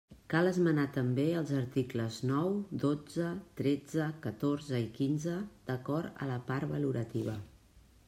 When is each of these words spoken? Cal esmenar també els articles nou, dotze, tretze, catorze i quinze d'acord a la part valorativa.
Cal 0.33 0.47
esmenar 0.51 0.85
també 0.95 1.25
els 1.41 1.51
articles 1.57 2.17
nou, 2.31 2.49
dotze, 2.85 3.29
tretze, 3.61 4.09
catorze 4.27 4.83
i 4.89 4.91
quinze 4.99 5.39
d'acord 5.71 6.27
a 6.27 6.35
la 6.35 6.43
part 6.53 6.77
valorativa. 6.77 7.43